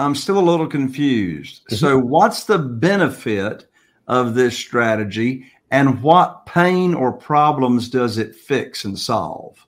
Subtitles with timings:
[0.00, 1.62] I'm still a little confused.
[1.66, 1.76] Mm-hmm.
[1.76, 3.66] So, what's the benefit
[4.08, 9.66] of this strategy and what pain or problems does it fix and solve?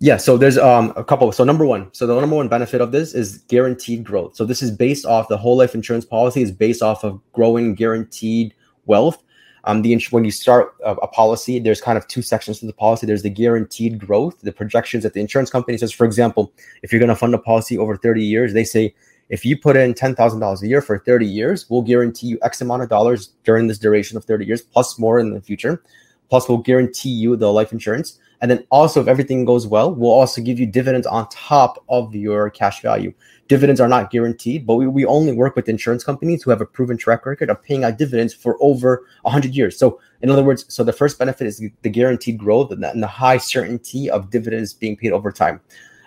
[0.00, 1.30] Yeah, so there's um a couple.
[1.32, 4.36] So number one, so the number one benefit of this is guaranteed growth.
[4.36, 7.74] So this is based off the whole life insurance policy is based off of growing
[7.74, 8.54] guaranteed
[8.86, 9.24] wealth.
[9.64, 12.72] Um, the when you start a, a, policy, there's kind of two sections to the
[12.72, 13.06] policy.
[13.06, 15.92] There's the guaranteed growth, the projections that the insurance company says.
[15.92, 16.52] For example,
[16.82, 18.94] if you're going to fund a policy over 30 years, they say
[19.28, 22.38] if you put in ten thousand dollars a year for 30 years, we'll guarantee you
[22.42, 25.82] X amount of dollars during this duration of 30 years, plus more in the future.
[26.28, 30.12] Plus, we'll guarantee you the life insurance and then also, if everything goes well, we'll
[30.12, 33.12] also give you dividends on top of your cash value.
[33.48, 36.66] Dividends are not guaranteed, but we, we only work with insurance companies who have a
[36.66, 39.76] proven track record of paying out dividends for over 100 years.
[39.76, 43.02] So, in other words, so the first benefit is the guaranteed growth and the, and
[43.02, 45.60] the high certainty of dividends being paid over time.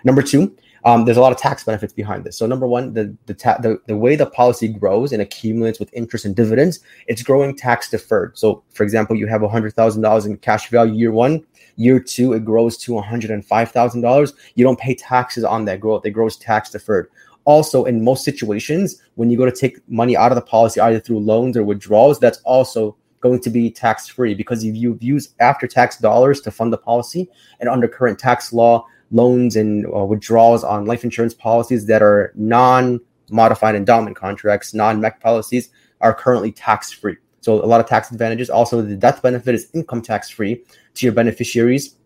[0.04, 2.36] Number two, um, there's a lot of tax benefits behind this.
[2.36, 5.92] So number one, the the, ta- the the way the policy grows and accumulates with
[5.94, 8.36] interest and dividends, it's growing tax deferred.
[8.36, 11.44] So for example, you have hundred thousand dollars in cash value year one,
[11.76, 14.34] year two it grows to one hundred and five thousand dollars.
[14.54, 17.08] You don't pay taxes on that growth; it grows tax deferred.
[17.44, 21.00] Also, in most situations, when you go to take money out of the policy, either
[21.00, 25.34] through loans or withdrawals, that's also going to be tax free because if you've used
[25.40, 27.28] after tax dollars to fund the policy
[27.60, 32.32] and under current tax law loans and uh, withdrawals on life insurance policies that are
[32.34, 33.00] non
[33.30, 37.16] modified endowment contracts, non MEC policies, are currently tax free.
[37.40, 38.50] So, a lot of tax advantages.
[38.50, 40.64] Also, the death benefit is income tax free
[40.94, 41.96] to your beneficiaries.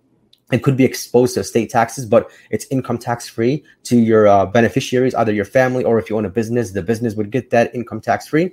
[0.52, 4.46] It could be exposed to state taxes, but it's income tax free to your uh,
[4.46, 7.74] beneficiaries, either your family or if you own a business, the business would get that
[7.74, 8.52] income tax free.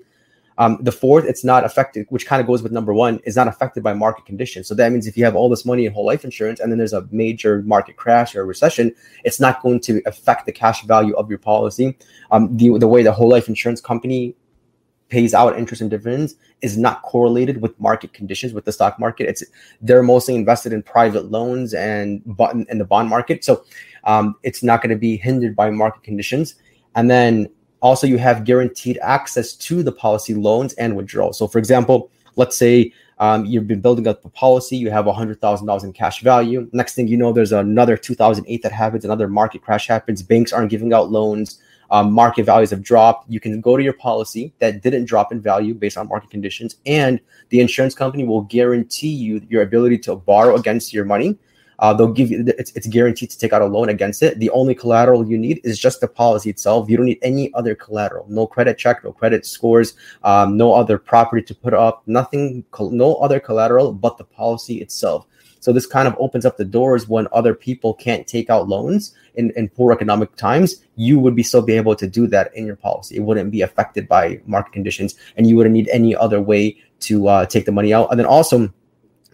[0.58, 3.48] Um, the fourth, it's not affected, which kind of goes with number one, is not
[3.48, 4.68] affected by market conditions.
[4.68, 6.78] So that means if you have all this money in whole life insurance and then
[6.78, 8.94] there's a major market crash or a recession,
[9.24, 11.98] it's not going to affect the cash value of your policy.
[12.32, 14.36] Um, the, the way the whole life insurance company
[15.10, 19.28] pays out interest and dividends is not correlated with market conditions with the stock market.
[19.28, 19.44] It's
[19.80, 22.24] they're mostly invested in private loans and
[22.68, 23.64] in the bond market, so
[24.06, 26.56] um, it's not going to be hindered by market conditions.
[26.96, 27.48] And then
[27.84, 31.38] also, you have guaranteed access to the policy loans and withdrawals.
[31.38, 35.84] So, for example, let's say um, you've been building up a policy, you have $100,000
[35.84, 36.70] in cash value.
[36.72, 40.72] Next thing you know, there's another 2008 that happens, another market crash happens, banks aren't
[40.72, 41.60] giving out loans,
[41.92, 43.30] um, market values have dropped.
[43.30, 46.78] You can go to your policy that didn't drop in value based on market conditions,
[46.86, 47.20] and
[47.50, 51.38] the insurance company will guarantee you your ability to borrow against your money
[51.84, 54.40] uh, they'll give you it's, it's guaranteed to take out a loan against it.
[54.40, 56.90] The only collateral you need is just the policy itself.
[56.90, 58.26] You don't need any other collateral.
[58.30, 59.94] No credit check, no credit scores,
[60.24, 65.28] um, no other property to put up, nothing, no other collateral but the policy itself.
[65.60, 69.14] So this kind of opens up the doors when other people can't take out loans
[69.36, 70.86] in, in poor economic times.
[70.96, 73.18] You would be still be able to do that in your policy.
[73.18, 77.28] It wouldn't be affected by market conditions, and you wouldn't need any other way to
[77.28, 78.10] uh, take the money out.
[78.10, 78.74] And then also,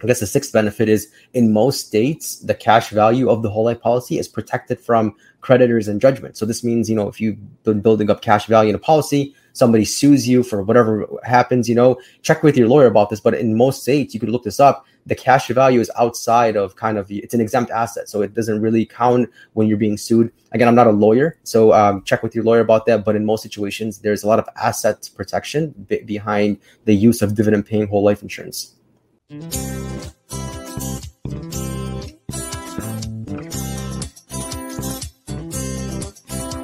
[0.02, 3.64] I guess the sixth benefit is in most states, the cash value of the whole
[3.64, 6.36] life policy is protected from creditors and judgment.
[6.36, 9.34] So this means, you know, if you've been building up cash value in a policy,
[9.52, 13.20] somebody sues you for whatever happens, you know, check with your lawyer about this.
[13.20, 14.86] But in most states, you could look this up.
[15.06, 18.60] The cash value is outside of kind of it's an exempt asset, so it doesn't
[18.60, 20.30] really count when you're being sued.
[20.52, 23.04] Again, I'm not a lawyer, so um, check with your lawyer about that.
[23.04, 27.34] But in most situations, there's a lot of asset protection b- behind the use of
[27.34, 28.74] dividend-paying whole life insurance.